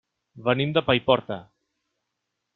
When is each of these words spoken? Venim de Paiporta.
Venim 0.47 0.73
de 0.77 0.83
Paiporta. 0.87 1.39